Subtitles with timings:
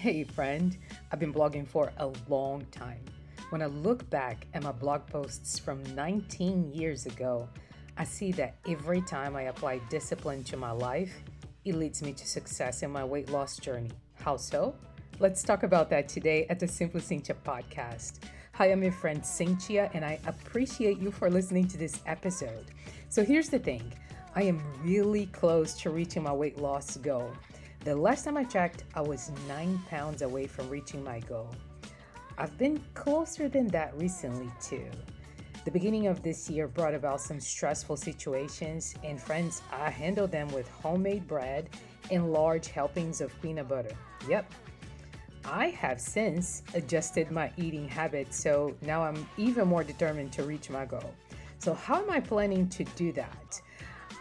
[0.00, 0.78] Hey, friend,
[1.12, 3.04] I've been blogging for a long time.
[3.50, 7.46] When I look back at my blog posts from 19 years ago,
[7.98, 11.12] I see that every time I apply discipline to my life,
[11.66, 13.90] it leads me to success in my weight loss journey.
[14.14, 14.74] How so?
[15.18, 18.20] Let's talk about that today at the Simply Cintia podcast.
[18.52, 22.70] Hi, I'm your friend Cintia, and I appreciate you for listening to this episode.
[23.10, 23.92] So, here's the thing
[24.34, 27.30] I am really close to reaching my weight loss goal.
[27.82, 31.48] The last time I checked, I was nine pounds away from reaching my goal.
[32.36, 34.84] I've been closer than that recently, too.
[35.64, 40.48] The beginning of this year brought about some stressful situations, and friends, I handled them
[40.48, 41.70] with homemade bread
[42.10, 43.96] and large helpings of peanut butter.
[44.28, 44.52] Yep.
[45.46, 50.68] I have since adjusted my eating habits, so now I'm even more determined to reach
[50.68, 51.14] my goal.
[51.58, 53.62] So, how am I planning to do that?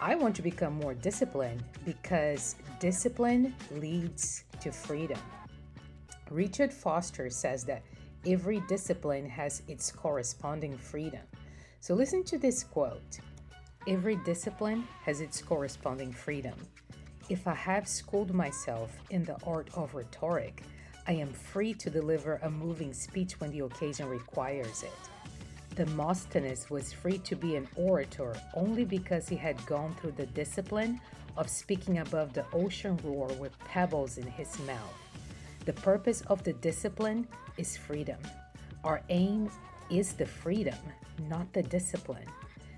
[0.01, 5.19] I want to become more disciplined because discipline leads to freedom.
[6.31, 7.83] Richard Foster says that
[8.25, 11.21] every discipline has its corresponding freedom.
[11.81, 13.19] So listen to this quote
[13.87, 16.55] Every discipline has its corresponding freedom.
[17.27, 20.63] If I have schooled myself in the art of rhetoric,
[21.07, 25.09] I am free to deliver a moving speech when the occasion requires it.
[25.79, 30.99] Demosthenes was free to be an orator only because he had gone through the discipline
[31.37, 34.93] of speaking above the ocean roar with pebbles in his mouth.
[35.63, 38.17] The purpose of the discipline is freedom.
[38.83, 39.49] Our aim
[39.89, 40.75] is the freedom,
[41.29, 42.27] not the discipline.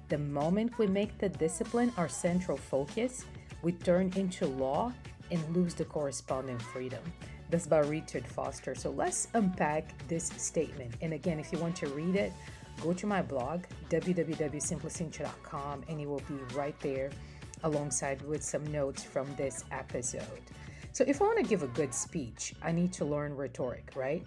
[0.09, 3.25] The moment we make the discipline our central focus,
[3.63, 4.93] we turn into law
[5.31, 7.01] and lose the corresponding freedom.
[7.49, 8.75] That's by Richard Foster.
[8.75, 10.93] So let's unpack this statement.
[11.01, 12.31] And again, if you want to read it,
[12.81, 17.11] go to my blog, www.simplycintia.com, and it will be right there
[17.63, 20.41] alongside with some notes from this episode.
[20.91, 24.25] So, if I want to give a good speech, I need to learn rhetoric, right?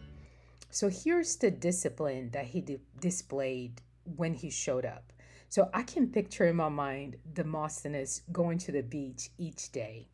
[0.70, 3.82] So, here's the discipline that he di- displayed
[4.16, 5.12] when he showed up.
[5.48, 10.08] So, I can picture in my mind Demosthenes going to the beach each day.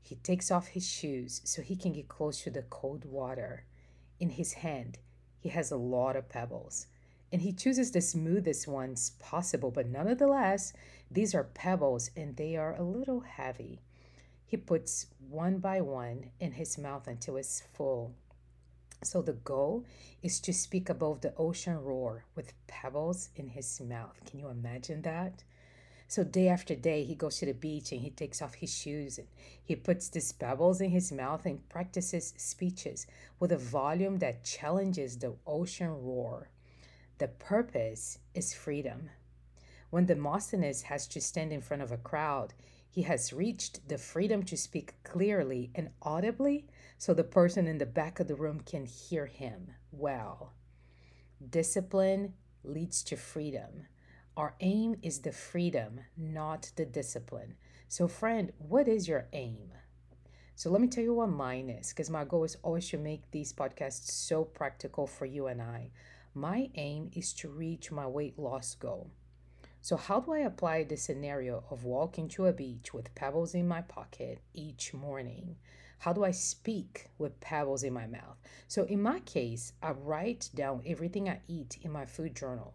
[0.00, 3.64] He takes off his shoes so he can get close to the cold water.
[4.20, 4.98] In his hand,
[5.38, 6.86] he has a lot of pebbles
[7.34, 10.72] and he chooses the smoothest ones possible, but nonetheless,
[11.10, 13.80] these are pebbles and they are a little heavy.
[14.46, 18.14] He puts one by one in his mouth until it's full.
[19.02, 19.84] So the goal
[20.22, 24.16] is to speak above the ocean roar with pebbles in his mouth.
[24.30, 25.42] Can you imagine that?
[26.06, 29.18] So day after day, he goes to the beach and he takes off his shoes
[29.18, 29.26] and
[29.60, 33.08] he puts these pebbles in his mouth and practices speeches
[33.40, 36.48] with a volume that challenges the ocean roar.
[37.18, 39.10] The purpose is freedom.
[39.90, 42.54] When Demosthenes has to stand in front of a crowd,
[42.90, 46.66] he has reached the freedom to speak clearly and audibly
[46.98, 50.52] so the person in the back of the room can hear him well.
[51.50, 53.86] Discipline leads to freedom.
[54.36, 57.54] Our aim is the freedom, not the discipline.
[57.88, 59.72] So, friend, what is your aim?
[60.56, 63.30] So, let me tell you what mine is, because my goal is always to make
[63.30, 65.90] these podcasts so practical for you and I.
[66.36, 69.12] My aim is to reach my weight loss goal.
[69.80, 73.68] So, how do I apply the scenario of walking to a beach with pebbles in
[73.68, 75.56] my pocket each morning?
[76.00, 78.36] How do I speak with pebbles in my mouth?
[78.66, 82.74] So, in my case, I write down everything I eat in my food journal.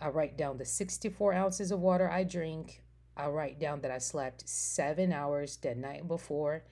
[0.00, 2.82] I write down the 64 ounces of water I drink.
[3.16, 6.64] I write down that I slept seven hours the night before.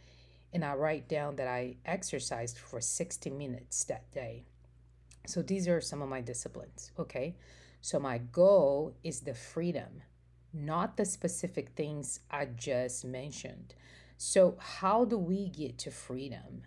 [0.52, 4.44] And I write down that I exercised for 60 minutes that day.
[5.26, 7.34] So these are some of my disciplines, okay?
[7.80, 10.02] So my goal is the freedom,
[10.52, 13.74] not the specific things I just mentioned.
[14.16, 16.62] So, how do we get to freedom?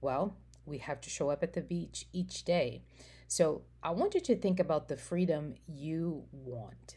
[0.00, 2.82] Well, we have to show up at the beach each day.
[3.26, 6.96] So, I want you to think about the freedom you want.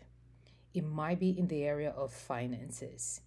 [0.73, 3.21] It might be in the area of finances.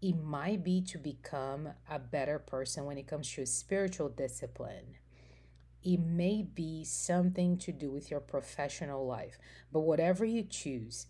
[0.00, 4.96] It might be to become a better person when it comes to spiritual discipline
[5.84, 9.38] it may be something to do with your professional life,
[9.70, 11.06] but whatever you choose,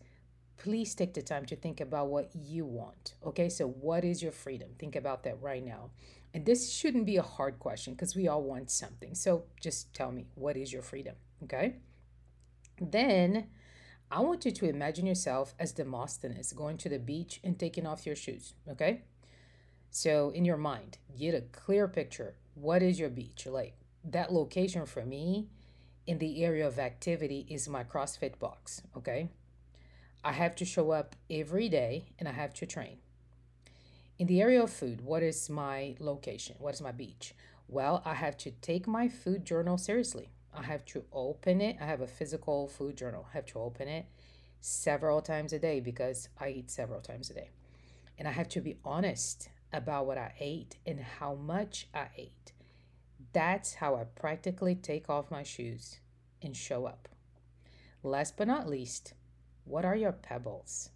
[0.56, 3.14] please take the time to think about what you want.
[3.24, 4.70] Okay, so what is your freedom?
[4.78, 5.90] Think about that right now.
[6.32, 9.14] And this shouldn't be a hard question because we all want something.
[9.14, 11.14] So just tell me, what is your freedom?
[11.44, 11.76] Okay.
[12.80, 13.46] Then
[14.10, 18.04] I want you to imagine yourself as Demosthenes going to the beach and taking off
[18.04, 18.54] your shoes.
[18.68, 19.02] Okay.
[19.90, 22.34] So in your mind, get a clear picture.
[22.54, 23.46] What is your beach?
[23.46, 25.48] Like, that location for me
[26.06, 29.30] in the area of activity is my CrossFit box, okay?
[30.22, 32.98] I have to show up every day and I have to train.
[34.18, 36.56] In the area of food, what is my location?
[36.58, 37.34] What is my beach?
[37.68, 40.30] Well, I have to take my food journal seriously.
[40.56, 41.76] I have to open it.
[41.80, 43.26] I have a physical food journal.
[43.30, 44.06] I have to open it
[44.60, 47.50] several times a day because I eat several times a day.
[48.18, 52.53] And I have to be honest about what I ate and how much I ate.
[53.34, 55.98] That's how I practically take off my shoes
[56.40, 57.08] and show up.
[58.04, 59.12] Last but not least,
[59.64, 60.90] what are your pebbles?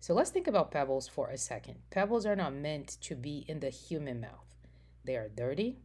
[0.00, 1.76] So let's think about pebbles for a second.
[1.90, 4.56] Pebbles are not meant to be in the human mouth.
[5.04, 5.78] They are dirty,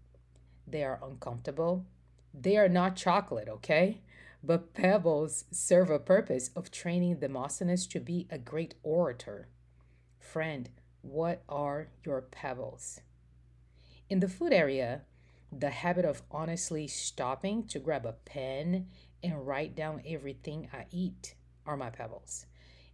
[0.66, 1.86] they are uncomfortable,
[2.33, 4.01] they are not chocolate, okay?
[4.44, 9.50] But pebbles serve a purpose of training Demosthenes to be a great orator.
[10.18, 10.68] Friend,
[11.01, 13.01] what are your pebbles?
[14.10, 15.01] In the food area,
[15.51, 18.87] the habit of honestly stopping to grab a pen
[19.23, 21.35] and write down everything I eat
[21.65, 22.45] are my pebbles.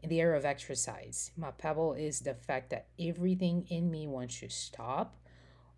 [0.02, 4.40] In the area of exercise, my pebble is the fact that everything in me wants
[4.40, 5.18] to stop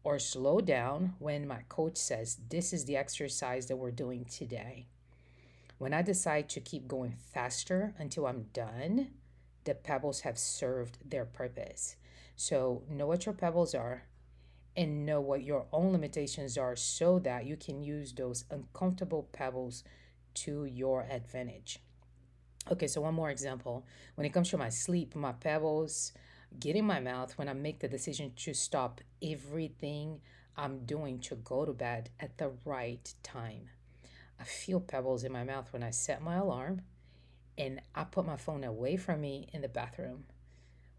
[0.03, 4.87] or slow down when my coach says, This is the exercise that we're doing today.
[5.77, 9.09] When I decide to keep going faster until I'm done,
[9.63, 11.95] the pebbles have served their purpose.
[12.35, 14.03] So, know what your pebbles are
[14.77, 19.83] and know what your own limitations are so that you can use those uncomfortable pebbles
[20.35, 21.79] to your advantage.
[22.71, 23.87] Okay, so one more example.
[24.15, 26.11] When it comes to my sleep, my pebbles
[26.59, 30.21] get in my mouth when I make the decision to stop everything
[30.55, 33.69] I'm doing to go to bed at the right time.
[34.39, 36.81] I feel pebbles in my mouth when I set my alarm
[37.57, 40.25] and I put my phone away from me in the bathroom.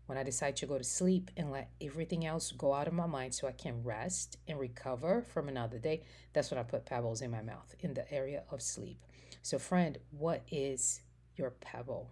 [0.09, 3.05] When I decide to go to sleep and let everything else go out of my
[3.05, 6.03] mind so I can rest and recover from another day,
[6.33, 9.05] that's when I put pebbles in my mouth in the area of sleep.
[9.43, 11.03] So, friend, what is
[11.37, 12.09] your pebble?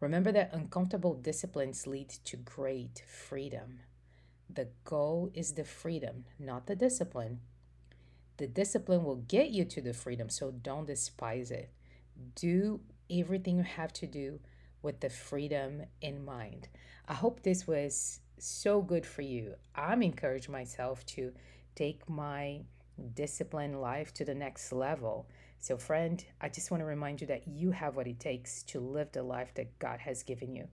[0.00, 3.80] Remember that uncomfortable disciplines lead to great freedom.
[4.48, 7.40] The goal is the freedom, not the discipline.
[8.38, 11.68] The discipline will get you to the freedom, so don't despise it.
[12.34, 12.80] Do
[13.10, 14.40] everything you have to do
[14.86, 16.68] with the freedom in mind.
[17.08, 19.54] I hope this was so good for you.
[19.74, 21.32] I'm encouraging myself to
[21.74, 22.60] take my
[23.14, 25.26] disciplined life to the next level.
[25.58, 28.80] So, friend, I just want to remind you that you have what it takes to
[28.80, 30.68] live the life that God has given you.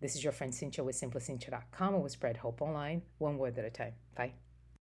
[0.00, 3.64] This is your friend Cintia with simplycintia.com and we spread hope online, one word at
[3.64, 3.92] a time.
[4.16, 4.32] Bye.